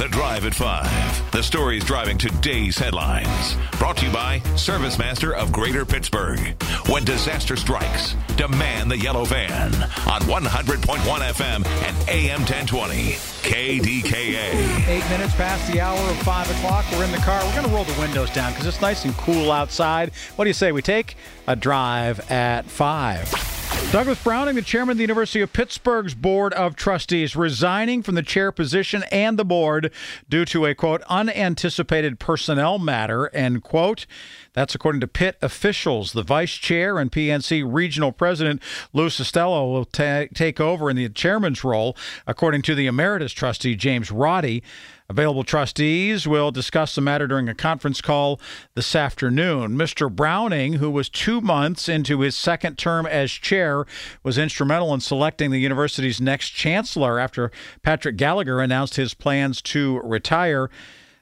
The 0.00 0.08
Drive 0.08 0.46
at 0.46 0.54
5. 0.54 1.30
The 1.30 1.42
stories 1.42 1.84
driving 1.84 2.16
today's 2.16 2.78
headlines. 2.78 3.54
Brought 3.72 3.98
to 3.98 4.06
you 4.06 4.10
by 4.10 4.38
ServiceMaster 4.54 5.34
of 5.34 5.52
Greater 5.52 5.84
Pittsburgh. 5.84 6.40
When 6.88 7.04
disaster 7.04 7.54
strikes, 7.54 8.16
demand 8.34 8.90
the 8.90 8.96
yellow 8.96 9.26
van 9.26 9.74
on 10.08 10.22
100.1 10.22 11.02
FM 11.04 11.66
and 11.66 12.08
AM 12.08 12.40
1020. 12.40 13.12
KDKA. 13.42 14.88
Eight 14.88 15.10
minutes 15.10 15.34
past 15.34 15.70
the 15.70 15.82
hour 15.82 15.98
of 15.98 16.16
5 16.22 16.50
o'clock. 16.50 16.86
We're 16.92 17.04
in 17.04 17.12
the 17.12 17.18
car. 17.18 17.44
We're 17.44 17.56
going 17.56 17.66
to 17.66 17.74
roll 17.74 17.84
the 17.84 18.00
windows 18.00 18.30
down 18.30 18.52
because 18.52 18.66
it's 18.66 18.80
nice 18.80 19.04
and 19.04 19.14
cool 19.18 19.52
outside. 19.52 20.12
What 20.36 20.46
do 20.46 20.48
you 20.48 20.54
say? 20.54 20.72
We 20.72 20.80
take 20.80 21.14
a 21.46 21.54
drive 21.54 22.20
at 22.30 22.64
5. 22.64 23.59
Douglas 23.92 24.22
Browning, 24.22 24.54
the 24.54 24.62
chairman 24.62 24.92
of 24.92 24.96
the 24.98 25.02
University 25.02 25.40
of 25.40 25.52
Pittsburgh's 25.52 26.14
Board 26.14 26.52
of 26.52 26.76
Trustees, 26.76 27.34
resigning 27.34 28.04
from 28.04 28.14
the 28.14 28.22
chair 28.22 28.52
position 28.52 29.02
and 29.10 29.36
the 29.36 29.44
board 29.44 29.92
due 30.28 30.44
to 30.44 30.64
a 30.66 30.76
quote 30.76 31.02
unanticipated 31.08 32.20
personnel 32.20 32.78
matter 32.78 33.28
end 33.34 33.64
quote. 33.64 34.06
That's 34.52 34.76
according 34.76 35.00
to 35.00 35.08
Pitt 35.08 35.38
officials. 35.42 36.12
The 36.12 36.22
vice 36.22 36.52
chair 36.52 37.00
and 37.00 37.10
PNC 37.10 37.64
regional 37.66 38.12
president 38.12 38.62
Lou 38.92 39.10
Costello 39.10 39.72
will 39.72 39.84
ta- 39.84 40.26
take 40.34 40.60
over 40.60 40.88
in 40.88 40.94
the 40.94 41.08
chairman's 41.08 41.64
role, 41.64 41.96
according 42.28 42.62
to 42.62 42.76
the 42.76 42.86
emeritus 42.86 43.32
trustee 43.32 43.74
James 43.74 44.12
Roddy. 44.12 44.62
Available 45.10 45.42
trustees 45.42 46.28
will 46.28 46.52
discuss 46.52 46.94
the 46.94 47.00
matter 47.00 47.26
during 47.26 47.48
a 47.48 47.54
conference 47.54 48.00
call 48.00 48.40
this 48.76 48.94
afternoon. 48.94 49.76
Mr. 49.76 50.08
Browning, 50.08 50.74
who 50.74 50.88
was 50.88 51.08
two 51.08 51.40
months 51.40 51.88
into 51.88 52.20
his 52.20 52.36
second 52.36 52.78
term 52.78 53.06
as 53.06 53.32
chair, 53.32 53.86
was 54.22 54.38
instrumental 54.38 54.94
in 54.94 55.00
selecting 55.00 55.50
the 55.50 55.58
university's 55.58 56.20
next 56.20 56.50
chancellor 56.50 57.18
after 57.18 57.50
Patrick 57.82 58.16
Gallagher 58.16 58.60
announced 58.60 58.94
his 58.94 59.12
plans 59.12 59.60
to 59.62 59.98
retire. 60.04 60.70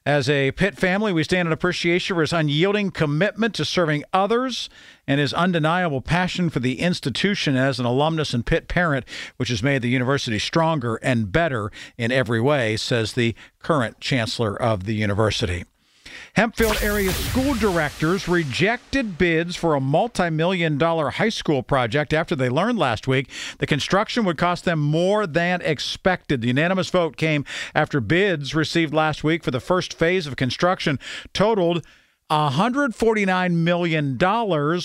As 0.08 0.30
a 0.30 0.52
Pitt 0.52 0.78
family, 0.78 1.12
we 1.12 1.22
stand 1.22 1.48
in 1.48 1.52
appreciation 1.52 2.16
for 2.16 2.22
his 2.22 2.32
unyielding 2.32 2.90
commitment 2.92 3.54
to 3.56 3.64
serving 3.66 4.04
others 4.10 4.70
and 5.06 5.20
his 5.20 5.34
undeniable 5.34 6.00
passion 6.00 6.48
for 6.48 6.60
the 6.60 6.80
institution 6.80 7.56
as 7.56 7.78
an 7.78 7.84
alumnus 7.84 8.32
and 8.32 8.46
Pitt 8.46 8.68
parent, 8.68 9.04
which 9.36 9.50
has 9.50 9.62
made 9.62 9.82
the 9.82 9.90
university 9.90 10.38
stronger 10.38 10.96
and 11.02 11.30
better 11.30 11.70
in 11.98 12.10
every 12.10 12.40
way, 12.40 12.78
says 12.78 13.12
the 13.12 13.34
current 13.58 14.00
chancellor 14.00 14.56
of 14.56 14.84
the 14.84 14.94
university. 14.94 15.66
Hempfield 16.36 16.82
area 16.82 17.10
school 17.10 17.54
directors 17.54 18.28
rejected 18.28 19.18
bids 19.18 19.56
for 19.56 19.74
a 19.74 19.80
multi 19.80 20.30
million 20.30 20.78
dollar 20.78 21.10
high 21.10 21.28
school 21.28 21.62
project 21.62 22.12
after 22.12 22.34
they 22.36 22.48
learned 22.48 22.78
last 22.78 23.08
week 23.08 23.30
the 23.58 23.66
construction 23.66 24.24
would 24.24 24.38
cost 24.38 24.64
them 24.64 24.78
more 24.78 25.26
than 25.26 25.60
expected. 25.62 26.40
The 26.40 26.48
unanimous 26.48 26.90
vote 26.90 27.16
came 27.16 27.44
after 27.74 28.00
bids 28.00 28.54
received 28.54 28.94
last 28.94 29.24
week 29.24 29.42
for 29.42 29.50
the 29.50 29.60
first 29.60 29.94
phase 29.94 30.26
of 30.26 30.36
construction 30.36 30.98
totaled 31.32 31.84
$149 32.30 33.52
million, 33.52 34.18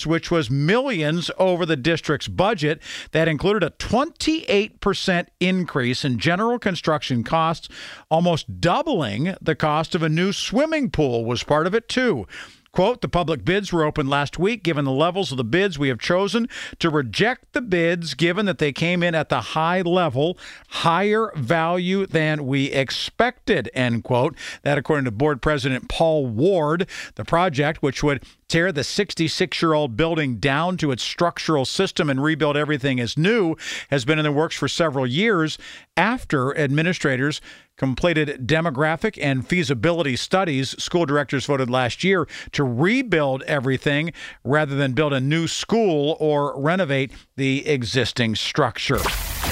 which 0.05 0.31
was 0.31 0.49
millions 0.49 1.31
over 1.37 1.65
the 1.65 1.75
district's 1.75 2.27
budget. 2.27 2.81
That 3.11 3.27
included 3.27 3.63
a 3.63 3.71
28% 3.71 5.27
increase 5.39 6.05
in 6.05 6.19
general 6.19 6.59
construction 6.59 7.23
costs, 7.23 7.67
almost 8.09 8.61
doubling 8.61 9.35
the 9.41 9.55
cost 9.55 9.93
of 9.95 10.03
a 10.03 10.09
new 10.09 10.31
swimming 10.31 10.89
pool 10.89 11.25
was 11.25 11.43
part 11.43 11.67
of 11.67 11.75
it, 11.75 11.89
too. 11.89 12.27
Quote, 12.73 13.01
the 13.01 13.07
public 13.07 13.45
bids 13.45 13.71
were 13.71 13.83
opened 13.83 14.09
last 14.09 14.39
week. 14.39 14.63
Given 14.63 14.83
the 14.83 14.91
levels 14.91 15.31
of 15.31 15.37
the 15.37 15.43
bids, 15.43 15.77
we 15.77 15.89
have 15.89 15.99
chosen 15.99 16.49
to 16.79 16.89
reject 16.89 17.53
the 17.53 17.61
bids 17.61 18.15
given 18.15 18.47
that 18.47 18.57
they 18.57 18.71
came 18.71 19.03
in 19.03 19.13
at 19.13 19.29
the 19.29 19.41
high 19.41 19.81
level, 19.81 20.39
higher 20.69 21.31
value 21.35 22.07
than 22.07 22.47
we 22.47 22.71
expected, 22.71 23.69
end 23.75 24.03
quote. 24.03 24.35
That, 24.63 24.79
according 24.79 25.05
to 25.05 25.11
board 25.11 25.39
president 25.39 25.87
Paul 25.87 26.25
Ward, 26.25 26.89
the 27.13 27.23
project, 27.23 27.83
which 27.83 28.01
would 28.01 28.23
tear 28.47 28.71
the 28.71 28.83
66 28.83 29.61
year 29.61 29.73
old 29.73 29.95
building 29.95 30.37
down 30.37 30.77
to 30.77 30.91
its 30.91 31.03
structural 31.03 31.65
system 31.65 32.09
and 32.09 32.23
rebuild 32.23 32.57
everything 32.57 32.99
as 32.99 33.15
new, 33.15 33.55
has 33.91 34.03
been 34.03 34.17
in 34.17 34.23
the 34.23 34.31
works 34.31 34.55
for 34.55 34.67
several 34.67 35.05
years 35.05 35.59
after 35.95 36.57
administrators 36.57 37.39
completed 37.77 38.47
demographic 38.47 39.17
and 39.21 39.47
feasibility 39.47 40.15
studies. 40.15 40.71
School 40.81 41.05
directors 41.05 41.45
voted 41.45 41.69
last 41.69 42.03
year 42.03 42.27
to 42.51 42.63
rebuild 42.63 43.43
everything 43.43 44.13
rather 44.43 44.75
than 44.75 44.93
build 44.93 45.13
a 45.13 45.19
new 45.19 45.47
school 45.47 46.17
or 46.19 46.59
renovate 46.59 47.11
the 47.35 47.67
existing 47.67 48.35
structure. 48.35 48.99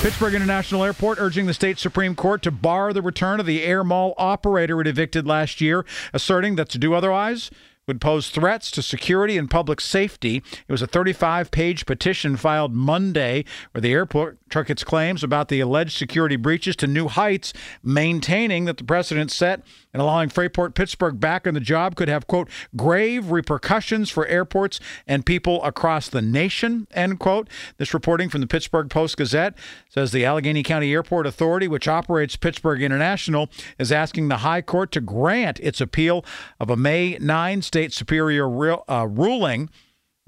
Pittsburgh 0.01 0.33
International 0.33 0.83
Airport 0.83 1.19
urging 1.19 1.45
the 1.45 1.53
state 1.53 1.77
Supreme 1.77 2.15
Court 2.15 2.41
to 2.41 2.51
bar 2.51 2.91
the 2.91 3.01
return 3.01 3.39
of 3.39 3.45
the 3.45 3.63
air 3.63 3.83
mall 3.83 4.15
operator 4.17 4.81
it 4.81 4.87
evicted 4.87 5.27
last 5.27 5.61
year, 5.61 5.85
asserting 6.13 6.55
that 6.55 6.69
to 6.69 6.77
do 6.77 6.93
otherwise 6.93 7.51
would 7.91 7.99
pose 7.99 8.29
threats 8.29 8.71
to 8.71 8.81
security 8.81 9.37
and 9.37 9.51
public 9.51 9.81
safety. 9.81 10.37
It 10.37 10.71
was 10.71 10.81
a 10.81 10.87
35 10.87 11.51
page 11.51 11.85
petition 11.85 12.37
filed 12.37 12.73
Monday 12.73 13.43
where 13.73 13.81
the 13.81 13.91
airport 13.91 14.37
took 14.49 14.69
its 14.69 14.85
claims 14.85 15.25
about 15.25 15.49
the 15.49 15.59
alleged 15.59 15.97
security 15.97 16.37
breaches 16.37 16.77
to 16.77 16.87
new 16.87 17.09
heights, 17.09 17.51
maintaining 17.83 18.63
that 18.63 18.77
the 18.77 18.85
precedent 18.85 19.29
set 19.29 19.61
and 19.93 20.01
allowing 20.01 20.29
Fraport 20.29 20.73
Pittsburgh 20.73 21.19
back 21.19 21.45
on 21.45 21.53
the 21.53 21.59
job 21.59 21.95
could 21.95 22.07
have, 22.07 22.27
quote, 22.27 22.49
grave 22.75 23.31
repercussions 23.31 24.09
for 24.09 24.25
airports 24.27 24.79
and 25.07 25.25
people 25.25 25.63
across 25.63 26.09
the 26.09 26.21
nation, 26.21 26.87
end 26.91 27.19
quote. 27.19 27.49
This 27.77 27.93
reporting 27.93 28.29
from 28.29 28.41
the 28.41 28.47
Pittsburgh 28.47 28.89
Post 28.89 29.17
Gazette 29.17 29.57
says 29.89 30.11
the 30.11 30.25
Allegheny 30.25 30.63
County 30.63 30.93
Airport 30.93 31.27
Authority, 31.27 31.67
which 31.67 31.87
operates 31.87 32.35
Pittsburgh 32.35 32.81
International, 32.81 33.49
is 33.77 33.91
asking 33.91 34.27
the 34.27 34.37
High 34.37 34.61
Court 34.61 34.91
to 34.93 35.01
grant 35.01 35.59
its 35.59 35.81
appeal 35.81 36.25
of 36.59 36.69
a 36.69 36.77
May 36.77 37.17
9 37.19 37.61
state 37.61 37.93
superior 37.93 38.49
re- 38.49 38.77
uh, 38.87 39.07
ruling 39.07 39.69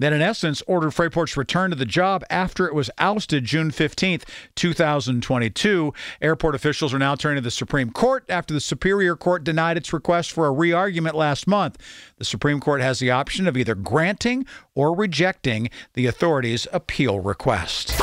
that 0.00 0.12
in 0.12 0.20
essence 0.20 0.62
ordered 0.66 0.90
Fraport's 0.90 1.36
return 1.36 1.70
to 1.70 1.76
the 1.76 1.84
job 1.84 2.24
after 2.28 2.66
it 2.66 2.74
was 2.74 2.90
ousted 2.98 3.44
June 3.44 3.70
15th, 3.70 4.24
2022. 4.56 5.94
Airport 6.20 6.54
officials 6.54 6.92
are 6.92 6.98
now 6.98 7.14
turning 7.14 7.36
to 7.36 7.44
the 7.44 7.50
Supreme 7.50 7.90
Court 7.90 8.24
after 8.28 8.52
the 8.52 8.60
Superior 8.60 9.16
Court 9.16 9.44
denied 9.44 9.76
its 9.76 9.92
request 9.92 10.32
for 10.32 10.46
a 10.46 10.52
re-argument 10.52 11.14
last 11.14 11.46
month. 11.46 11.78
The 12.18 12.24
Supreme 12.24 12.60
Court 12.60 12.80
has 12.80 12.98
the 12.98 13.10
option 13.10 13.46
of 13.46 13.56
either 13.56 13.74
granting 13.74 14.46
or 14.74 14.94
rejecting 14.94 15.70
the 15.94 16.06
authority's 16.06 16.66
appeal 16.72 17.20
request. 17.20 17.94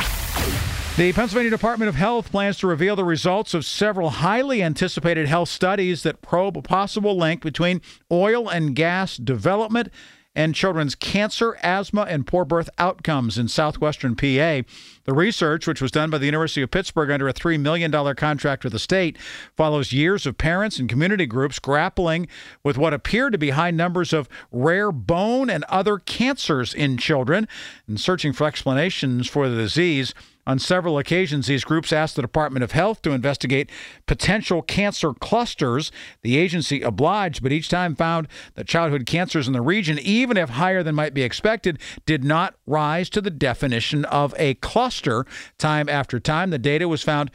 The 0.96 1.12
Pennsylvania 1.14 1.50
Department 1.50 1.88
of 1.88 1.94
Health 1.94 2.30
plans 2.30 2.58
to 2.58 2.66
reveal 2.66 2.96
the 2.96 3.04
results 3.04 3.54
of 3.54 3.64
several 3.64 4.10
highly 4.10 4.62
anticipated 4.62 5.26
health 5.26 5.48
studies 5.48 6.02
that 6.02 6.20
probe 6.20 6.56
a 6.56 6.62
possible 6.62 7.16
link 7.16 7.42
between 7.42 7.80
oil 8.10 8.46
and 8.48 8.76
gas 8.76 9.16
development 9.16 9.88
and 10.34 10.54
children's 10.54 10.94
cancer, 10.94 11.58
asthma, 11.62 12.02
and 12.02 12.26
poor 12.26 12.44
birth 12.44 12.70
outcomes 12.78 13.36
in 13.36 13.48
southwestern 13.48 14.16
PA. 14.16 14.62
The 15.04 15.12
research, 15.12 15.66
which 15.66 15.82
was 15.82 15.90
done 15.90 16.10
by 16.10 16.18
the 16.18 16.26
University 16.26 16.62
of 16.62 16.70
Pittsburgh 16.70 17.10
under 17.10 17.28
a 17.28 17.34
$3 17.34 17.60
million 17.60 17.92
contract 18.14 18.64
with 18.64 18.72
the 18.72 18.78
state, 18.78 19.18
follows 19.56 19.92
years 19.92 20.26
of 20.26 20.38
parents 20.38 20.78
and 20.78 20.88
community 20.88 21.26
groups 21.26 21.58
grappling 21.58 22.28
with 22.62 22.78
what 22.78 22.94
appear 22.94 23.30
to 23.30 23.38
be 23.38 23.50
high 23.50 23.70
numbers 23.70 24.12
of 24.12 24.28
rare 24.50 24.92
bone 24.92 25.50
and 25.50 25.64
other 25.64 25.98
cancers 25.98 26.72
in 26.72 26.96
children 26.96 27.46
and 27.86 28.00
searching 28.00 28.32
for 28.32 28.46
explanations 28.46 29.28
for 29.28 29.48
the 29.48 29.56
disease. 29.56 30.14
On 30.46 30.58
several 30.58 30.98
occasions, 30.98 31.46
these 31.46 31.64
groups 31.64 31.92
asked 31.92 32.16
the 32.16 32.22
Department 32.22 32.64
of 32.64 32.72
Health 32.72 33.00
to 33.02 33.12
investigate 33.12 33.70
potential 34.06 34.60
cancer 34.60 35.14
clusters. 35.14 35.92
The 36.22 36.36
agency 36.36 36.82
obliged, 36.82 37.42
but 37.42 37.52
each 37.52 37.68
time 37.68 37.94
found 37.94 38.26
that 38.54 38.66
childhood 38.66 39.06
cancers 39.06 39.46
in 39.46 39.52
the 39.52 39.60
region, 39.60 39.98
even 40.00 40.36
if 40.36 40.50
higher 40.50 40.82
than 40.82 40.96
might 40.96 41.14
be 41.14 41.22
expected, 41.22 41.78
did 42.06 42.24
not 42.24 42.56
rise 42.66 43.08
to 43.10 43.20
the 43.20 43.30
definition 43.30 44.04
of 44.06 44.34
a 44.36 44.54
cluster. 44.54 45.24
Time 45.58 45.88
after 45.88 46.18
time, 46.18 46.50
the 46.50 46.58
data 46.58 46.88
was 46.88 47.02
found 47.02 47.30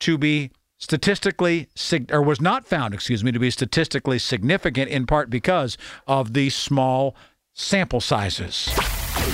to 0.00 0.16
be 0.16 0.52
statistically 0.78 1.68
or 2.10 2.22
was 2.22 2.40
not 2.40 2.66
found, 2.66 2.94
excuse 2.94 3.24
me, 3.24 3.32
to 3.32 3.38
be 3.38 3.50
statistically 3.50 4.18
significant 4.18 4.90
in 4.90 5.06
part 5.06 5.28
because 5.28 5.76
of 6.06 6.34
the 6.34 6.50
small 6.50 7.16
sample 7.52 8.00
sizes. 8.00 8.68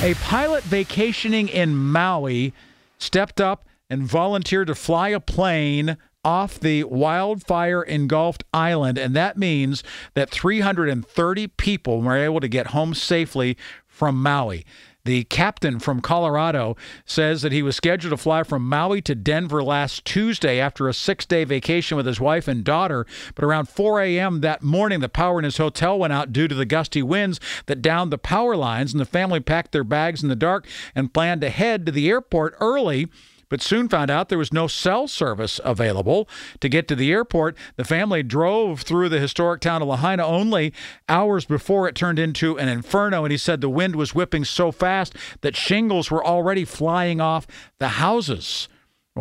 A 0.03 0.15
pilot 0.23 0.63
vacationing 0.65 1.49
in 1.49 1.77
Maui 1.77 2.55
stepped 3.01 3.41
up 3.41 3.65
and 3.89 4.05
volunteered 4.05 4.69
to 4.69 4.75
fly 4.75 5.09
a 5.09 5.21
plane 5.21 5.97
off 6.25 6.61
the 6.61 6.85
wildfire 6.85 7.83
engulfed 7.83 8.45
island. 8.53 8.99
And 8.99 9.17
that 9.17 9.39
means 9.39 9.83
that 10.15 10.31
330 10.31 11.49
people 11.49 12.03
were 12.03 12.17
able 12.17 12.41
to 12.41 12.49
get 12.49 12.69
home 12.69 12.95
safely 12.95 13.57
from 13.87 14.23
Maui. 14.23 14.65
The 15.05 15.25
captain 15.25 15.79
from 15.79 16.01
Colorado 16.01 16.77
says 17.07 17.43
that 17.43 17.53
he 17.53 17.63
was 17.63 17.77
scheduled 17.77 18.11
to 18.11 18.17
fly 18.17 18.43
from 18.43 18.69
Maui 18.69 19.01
to 19.03 19.15
Denver 19.15 19.63
last 19.63 20.05
Tuesday 20.05 20.61
after 20.61 20.89
a 20.89 20.95
six 20.95 21.25
day 21.25 21.45
vacation 21.45 21.97
with 21.97 22.07
his 22.07 22.21
wife 22.21 22.47
and 22.47 22.63
daughter. 22.63 23.07
But 23.35 23.45
around 23.45 23.69
4 23.69 24.03
a.m. 24.03 24.41
that 24.43 24.63
morning, 24.63 25.01
the 25.01 25.09
power 25.09 25.39
in 25.39 25.45
his 25.45 25.57
hotel 25.57 25.99
went 25.99 26.13
out 26.13 26.33
due 26.33 26.49
to 26.49 26.55
the 26.55 26.67
gusty 26.67 27.03
winds 27.03 27.41
that 27.67 27.83
downed 27.83 28.13
the 28.13 28.19
power 28.19 28.57
lines, 28.57 28.93
and 28.93 29.01
the 29.01 29.07
family 29.07 29.41
packed 29.41 29.73
their 29.73 29.85
bags 29.85 30.23
in 30.23 30.29
the 30.29 30.37
dark 30.37 30.67
and 30.95 31.15
planned 31.15 31.41
to 31.41 31.51
head 31.51 31.87
to 31.87 31.93
the 31.93 32.09
airport 32.09 32.55
early 32.61 33.09
but 33.51 33.61
soon 33.61 33.91
found 33.91 34.11
out 34.11 34.31
there 34.31 34.39
was 34.39 34.53
no 34.53 34.67
cell 34.67 35.07
service 35.07 35.61
available. 35.63 36.27
To 36.61 36.69
get 36.71 36.89
to 36.89 36.97
the 36.97 37.13
airport, 37.13 37.59
the 37.77 37.85
family 37.85 38.23
drove 38.23 38.81
through 38.81 39.11
the 39.11 39.21
historic 39.21 39.61
town 39.61 39.83
of 39.83 39.89
Lahaina 39.89 40.25
only 40.25 40.73
hours 41.09 41.45
before 41.45 41.87
it 41.87 41.95
turned 41.95 42.19
into 42.19 42.59
an 42.59 42.69
inferno. 42.69 43.25
And 43.25 43.33
he 43.33 43.37
said 43.37 43.61
the 43.61 43.69
wind 43.69 43.97
was 43.97 44.15
whipping 44.15 44.45
so 44.45 44.73
fast 44.73 45.15
that 45.43 45.57
shingles 45.57 46.11
were 46.11 46.25
already 46.25 46.65
flying 46.65 47.21
off 47.21 47.47
the 47.79 47.89
houses. 47.89 48.69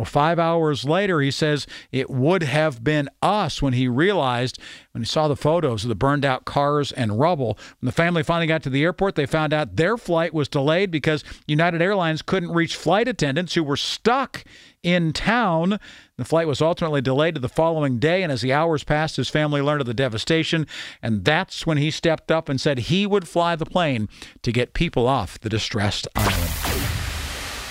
Well, 0.00 0.06
five 0.06 0.38
hours 0.38 0.86
later, 0.86 1.20
he 1.20 1.30
says 1.30 1.66
it 1.92 2.08
would 2.08 2.42
have 2.42 2.82
been 2.82 3.10
us 3.20 3.60
when 3.60 3.74
he 3.74 3.86
realized, 3.86 4.58
when 4.92 5.02
he 5.02 5.06
saw 5.06 5.28
the 5.28 5.36
photos 5.36 5.84
of 5.84 5.90
the 5.90 5.94
burned 5.94 6.24
out 6.24 6.46
cars 6.46 6.90
and 6.90 7.20
rubble. 7.20 7.58
When 7.80 7.86
the 7.86 7.92
family 7.92 8.22
finally 8.22 8.46
got 8.46 8.62
to 8.62 8.70
the 8.70 8.82
airport, 8.82 9.14
they 9.14 9.26
found 9.26 9.52
out 9.52 9.76
their 9.76 9.98
flight 9.98 10.32
was 10.32 10.48
delayed 10.48 10.90
because 10.90 11.22
United 11.46 11.82
Airlines 11.82 12.22
couldn't 12.22 12.52
reach 12.52 12.76
flight 12.76 13.08
attendants 13.08 13.52
who 13.52 13.62
were 13.62 13.76
stuck 13.76 14.42
in 14.82 15.12
town. 15.12 15.78
The 16.16 16.24
flight 16.24 16.46
was 16.46 16.62
ultimately 16.62 17.02
delayed 17.02 17.34
to 17.34 17.40
the 17.42 17.50
following 17.50 17.98
day, 17.98 18.22
and 18.22 18.32
as 18.32 18.40
the 18.40 18.54
hours 18.54 18.84
passed, 18.84 19.16
his 19.16 19.28
family 19.28 19.60
learned 19.60 19.82
of 19.82 19.86
the 19.86 19.92
devastation. 19.92 20.66
And 21.02 21.26
that's 21.26 21.66
when 21.66 21.76
he 21.76 21.90
stepped 21.90 22.30
up 22.30 22.48
and 22.48 22.58
said 22.58 22.78
he 22.78 23.06
would 23.06 23.28
fly 23.28 23.54
the 23.54 23.66
plane 23.66 24.08
to 24.44 24.50
get 24.50 24.72
people 24.72 25.06
off 25.06 25.38
the 25.38 25.50
distressed 25.50 26.08
island. 26.16 26.99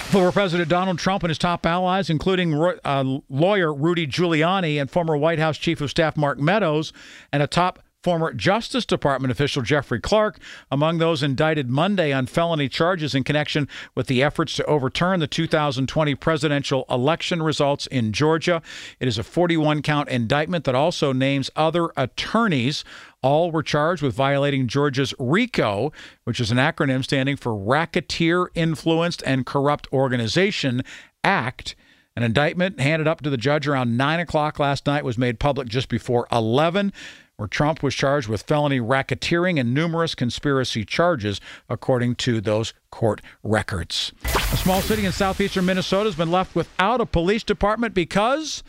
Former 0.10 0.32
President 0.32 0.70
Donald 0.70 0.98
Trump 0.98 1.22
and 1.22 1.30
his 1.30 1.38
top 1.38 1.68
allies, 1.68 2.10
including 2.10 2.56
uh, 2.56 3.20
lawyer 3.30 3.72
Rudy 3.72 4.08
Giuliani 4.08 4.82
and 4.82 4.90
former 4.90 5.16
White 5.16 5.38
House 5.38 5.56
Chief 5.56 5.80
of 5.82 5.92
Staff 5.92 6.18
Mark 6.18 6.40
Meadows, 6.40 6.92
and 7.32 7.44
a 7.44 7.48
top 7.48 7.84
former 8.02 8.34
Justice 8.34 8.88
Department 8.88 9.32
official 9.32 9.62
Jeffrey 9.62 10.00
Clark, 10.00 10.40
among 10.72 10.98
those 10.98 11.22
indicted 11.22 11.70
Monday 11.70 12.12
on 12.12 12.26
felony 12.26 12.68
charges 12.70 13.14
in 13.14 13.24
connection 13.24 13.68
with 13.94 14.08
the 14.08 14.24
efforts 14.24 14.56
to 14.56 14.66
overturn 14.66 15.20
the 15.20 15.28
2020 15.28 16.16
presidential 16.16 16.86
election 16.90 17.44
results 17.44 17.86
in 17.88 18.12
Georgia. 18.12 18.64
It 19.00 19.08
is 19.08 19.20
a 19.20 19.24
41 19.24 19.84
count 19.84 20.10
indictment 20.10 20.66
that 20.66 20.76
also 20.76 21.14
names 21.14 21.52
other 21.56 21.90
attorneys 21.96 22.84
all 23.22 23.52
were 23.52 23.64
charged 23.64 24.02
with 24.02 24.16
violating 24.16 24.68
Georgia's 24.68 25.14
RICO, 25.20 25.92
which 26.24 26.40
is 26.40 26.52
an 26.52 26.58
acronym 26.58 27.04
standing 27.04 27.36
for 27.36 27.56
Racketeer 27.56 28.48
Influenced 28.56 29.24
and 29.26 29.46
Corrupt 29.46 29.88
Organization 29.92 30.82
Act. 31.24 31.76
An 32.16 32.24
indictment 32.24 32.80
handed 32.80 33.08
up 33.08 33.22
to 33.22 33.30
the 33.30 33.38
judge 33.38 33.68
around 33.68 33.98
9 33.98 34.20
o'clock 34.20 34.60
last 34.60 34.86
night 34.86 35.06
was 35.06 35.18
made 35.18 35.40
public 35.40 35.68
just 35.68 35.90
before 35.90 36.28
11, 36.32 36.92
where 37.38 37.48
Trump 37.48 37.82
was 37.82 37.96
charged 37.96 38.28
with 38.28 38.42
felony 38.42 38.80
racketeering 38.80 39.60
and 39.60 39.74
numerous 39.74 40.16
conspiracy 40.16 40.84
charges, 40.84 41.40
according 41.70 42.16
to 42.16 42.42
those 42.42 42.74
court 42.92 43.22
records. 43.44 44.12
A 44.26 44.58
small 44.58 44.82
city 44.82 45.06
in 45.06 45.14
southeastern 45.14 45.66
Minnesota 45.66 46.10
has 46.10 46.16
been 46.16 46.32
left 46.32 46.56
without 46.56 47.00
a 47.00 47.06
police 47.06 47.44
department 47.44 47.94
because 47.94 48.64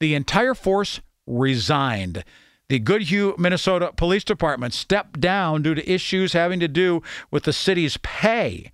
the 0.00 0.14
entire 0.14 0.54
force 0.54 1.00
resigned. 1.26 2.24
The 2.70 2.78
Goodhue, 2.78 3.34
Minnesota 3.36 3.90
Police 3.96 4.22
Department 4.22 4.72
stepped 4.72 5.18
down 5.18 5.62
due 5.62 5.74
to 5.74 5.92
issues 5.92 6.34
having 6.34 6.60
to 6.60 6.68
do 6.68 7.02
with 7.32 7.42
the 7.42 7.52
city's 7.52 7.96
pay. 7.96 8.70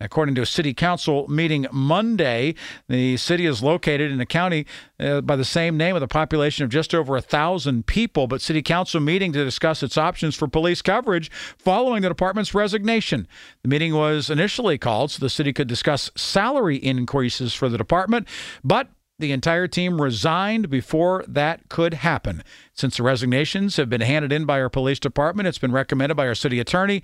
According 0.00 0.34
to 0.34 0.42
a 0.42 0.46
city 0.46 0.74
council 0.74 1.28
meeting 1.28 1.68
Monday, 1.70 2.56
the 2.88 3.16
city 3.16 3.46
is 3.46 3.62
located 3.62 4.10
in 4.10 4.20
a 4.20 4.26
county 4.26 4.66
uh, 4.98 5.20
by 5.20 5.36
the 5.36 5.44
same 5.44 5.76
name 5.76 5.94
with 5.94 6.02
a 6.02 6.08
population 6.08 6.64
of 6.64 6.70
just 6.70 6.92
over 6.92 7.16
a 7.16 7.22
thousand 7.22 7.86
people. 7.86 8.26
But 8.26 8.42
city 8.42 8.62
council 8.62 8.98
meeting 8.98 9.32
to 9.34 9.44
discuss 9.44 9.80
its 9.80 9.96
options 9.96 10.34
for 10.34 10.48
police 10.48 10.82
coverage 10.82 11.30
following 11.56 12.02
the 12.02 12.08
department's 12.08 12.52
resignation. 12.52 13.28
The 13.62 13.68
meeting 13.68 13.94
was 13.94 14.28
initially 14.28 14.76
called 14.76 15.12
so 15.12 15.20
the 15.20 15.30
city 15.30 15.52
could 15.52 15.68
discuss 15.68 16.10
salary 16.16 16.78
increases 16.78 17.54
for 17.54 17.68
the 17.68 17.78
department, 17.78 18.26
but 18.64 18.88
the 19.18 19.32
entire 19.32 19.66
team 19.66 20.00
resigned 20.00 20.68
before 20.68 21.24
that 21.26 21.68
could 21.68 21.94
happen. 21.94 22.42
Since 22.74 22.96
the 22.98 23.02
resignations 23.02 23.76
have 23.76 23.88
been 23.88 24.02
handed 24.02 24.32
in 24.32 24.44
by 24.44 24.60
our 24.60 24.68
police 24.68 24.98
department, 24.98 25.48
it's 25.48 25.58
been 25.58 25.72
recommended 25.72 26.16
by 26.16 26.26
our 26.26 26.34
city 26.34 26.60
attorney 26.60 27.02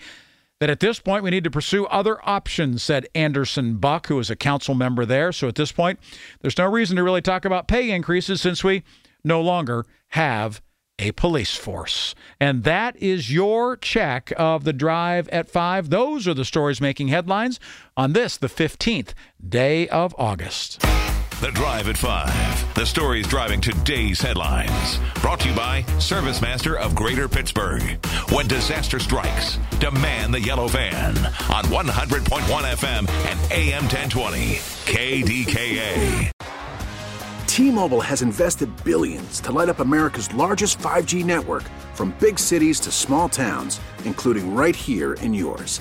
that 0.61 0.71
at 0.71 0.81
this 0.81 1.01
point 1.01 1.25
we 1.25 1.31
need 1.31 1.45
to 1.45 1.51
pursue 1.51 1.87
other 1.87 2.19
options, 2.29 2.83
said 2.83 3.09
Anderson 3.15 3.77
Buck, 3.79 4.07
who 4.07 4.19
is 4.19 4.31
a 4.31 4.37
council 4.37 4.75
member 4.75 5.05
there. 5.05 5.33
So 5.33 5.49
at 5.49 5.57
this 5.57 5.73
point, 5.73 5.99
there's 6.41 6.59
no 6.59 6.67
reason 6.71 6.97
to 6.97 7.03
really 7.03 7.23
talk 7.23 7.45
about 7.45 7.67
pay 7.67 7.91
increases 7.91 8.41
since 8.41 8.63
we 8.63 8.85
no 9.25 9.41
longer 9.41 9.87
have 10.09 10.63
a 10.99 11.11
police 11.13 11.57
force. 11.57 12.15
And 12.39 12.63
that 12.63 12.97
is 12.97 13.33
your 13.33 13.77
check 13.77 14.33
of 14.37 14.63
the 14.63 14.73
drive 14.73 15.29
at 15.31 15.49
5. 15.49 15.91
Those 15.91 16.29
are 16.29 16.35
the 16.35 16.45
stories 16.45 16.81
making 16.81 17.09
headlines 17.09 17.59
on 17.97 18.13
this, 18.13 18.37
the 18.37 18.47
15th 18.47 19.15
day 19.49 19.89
of 19.89 20.15
August. 20.17 20.81
The 21.43 21.51
Drive 21.51 21.89
at 21.89 21.97
5. 21.97 22.75
The 22.77 22.87
stories 22.87 23.27
driving 23.27 23.61
today's 23.61 24.21
headlines. 24.21 25.01
Brought 25.21 25.41
to 25.41 25.49
you 25.49 25.57
by 25.57 25.83
Service 25.99 26.41
Master 26.41 26.79
of 26.79 26.95
Greater 26.95 27.29
Pittsburgh. 27.29 27.83
When 28.31 28.47
disaster 28.47 29.01
strikes, 29.01 29.59
demand 29.81 30.33
the 30.33 30.41
yellow 30.41 30.69
van 30.69 31.17
on 31.51 31.65
100.1 31.65 32.45
FM 32.47 33.09
and 33.27 33.53
AM 33.53 33.83
1020. 33.83 34.55
KDKA. 34.87 36.31
T-Mobile 37.49 38.01
has 38.01 38.23
invested 38.23 38.71
billions 38.85 39.41
to 39.41 39.51
light 39.51 39.69
up 39.69 39.81
America's 39.81 40.33
largest 40.35 40.79
5G 40.79 41.25
network 41.25 41.65
from 41.95 42.15
big 42.21 42.39
cities 42.39 42.79
to 42.79 42.93
small 42.93 43.29
towns, 43.29 43.81
including 44.05 44.55
right 44.55 44.77
here 44.77 45.15
in 45.15 45.35
yours. 45.35 45.81